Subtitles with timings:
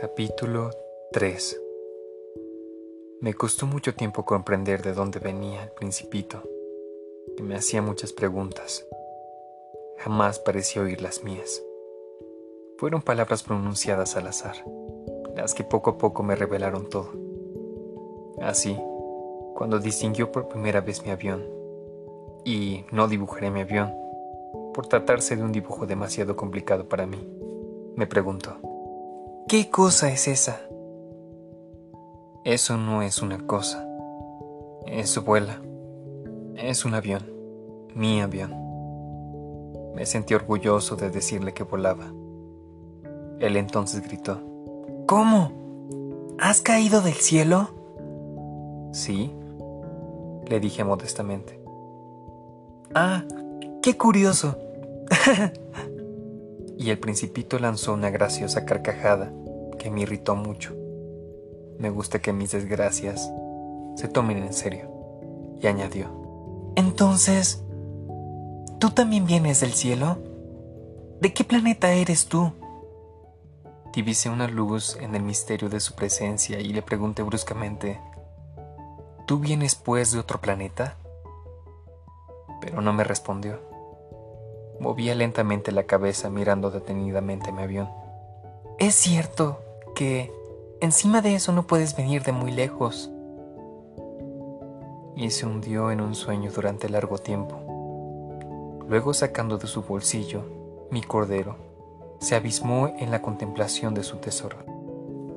[0.00, 0.70] Capítulo
[1.12, 1.60] 3
[3.20, 6.42] Me costó mucho tiempo comprender de dónde venía el principito,
[7.36, 8.86] que me hacía muchas preguntas.
[9.98, 11.62] Jamás pareció oír las mías.
[12.78, 14.64] Fueron palabras pronunciadas al azar,
[15.36, 17.10] las que poco a poco me revelaron todo.
[18.40, 18.80] Así,
[19.54, 21.44] cuando distinguió por primera vez mi avión,
[22.46, 23.92] y no dibujaré mi avión,
[24.72, 27.18] por tratarse de un dibujo demasiado complicado para mí,
[27.96, 28.69] me preguntó.
[29.50, 30.60] ¿Qué cosa es esa?
[32.44, 33.84] Eso no es una cosa.
[34.86, 35.60] Eso vuela.
[36.54, 37.28] Es un avión.
[37.92, 38.54] Mi avión.
[39.96, 42.12] Me sentí orgulloso de decirle que volaba.
[43.40, 44.40] Él entonces gritó.
[45.08, 45.50] ¿Cómo?
[46.38, 47.70] ¿Has caído del cielo?
[48.92, 49.34] Sí,
[50.46, 51.60] le dije modestamente.
[52.94, 53.24] Ah,
[53.82, 54.56] qué curioso.
[56.80, 59.30] y el principito lanzó una graciosa carcajada
[59.78, 60.74] que me irritó mucho.
[61.78, 63.30] Me gusta que mis desgracias
[63.96, 64.90] se tomen en serio.
[65.60, 67.62] Y añadió, Entonces,
[68.78, 70.16] ¿tú también vienes del cielo?
[71.20, 72.50] ¿De qué planeta eres tú?
[73.92, 78.00] Divisé una luz en el misterio de su presencia y le pregunté bruscamente,
[79.26, 80.96] ¿Tú vienes pues de otro planeta?
[82.62, 83.69] Pero no me respondió.
[84.80, 87.90] Movía lentamente la cabeza mirando detenidamente mi avión.
[88.78, 89.60] Es cierto
[89.94, 90.32] que
[90.80, 93.10] encima de eso no puedes venir de muy lejos.
[95.14, 97.60] Y se hundió en un sueño durante largo tiempo.
[98.88, 100.44] Luego sacando de su bolsillo
[100.90, 101.56] mi cordero,
[102.18, 104.56] se abismó en la contemplación de su tesoro.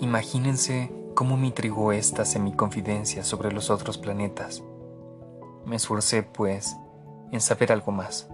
[0.00, 4.64] Imagínense cómo me intrigó esta semiconfidencia sobre los otros planetas.
[5.64, 6.76] Me esforcé, pues,
[7.30, 8.28] en saber algo más.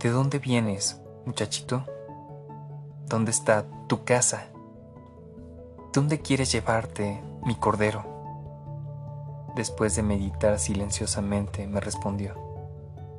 [0.00, 1.84] ¿De dónde vienes, muchachito?
[3.08, 4.46] ¿Dónde está tu casa?
[5.92, 8.04] ¿Dónde quieres llevarte, mi cordero?
[9.56, 12.36] Después de meditar silenciosamente, me respondió.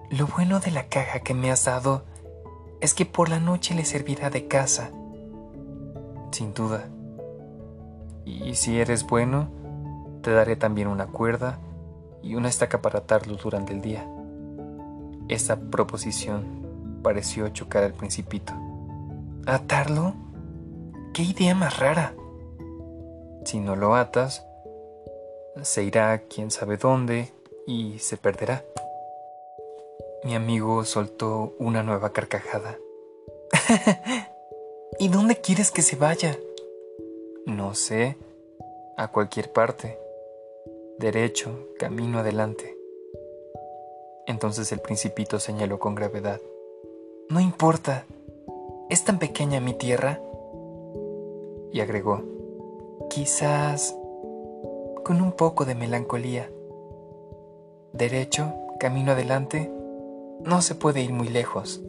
[0.10, 2.06] Lo bueno de la caja que me has dado
[2.80, 4.90] es que por la noche le servirá de casa.
[6.32, 6.88] Sin duda.
[8.24, 9.50] Y si eres bueno,
[10.22, 11.60] te daré también una cuerda
[12.24, 14.08] y una estaca para atarlo durante el día.
[15.28, 16.59] Esta proposición
[17.00, 18.54] pareció chocar al principito.
[19.46, 20.14] ¿Atarlo?
[21.14, 22.14] ¿Qué idea más rara?
[23.46, 24.46] Si no lo atas,
[25.62, 27.32] se irá quién sabe dónde
[27.66, 28.64] y se perderá.
[30.24, 32.78] Mi amigo soltó una nueva carcajada.
[35.00, 36.38] ¿Y dónde quieres que se vaya?
[37.46, 38.18] No sé,
[38.98, 39.98] a cualquier parte.
[40.98, 42.78] Derecho, camino adelante.
[44.28, 46.42] Entonces el principito señaló con gravedad.
[47.30, 48.06] No importa.
[48.90, 50.20] ¿Es tan pequeña mi tierra?
[51.72, 52.24] Y agregó,
[53.08, 53.96] quizás
[55.06, 56.50] con un poco de melancolía.
[57.94, 59.72] Derecho, camino adelante,
[60.44, 61.84] no se puede ir muy lejos.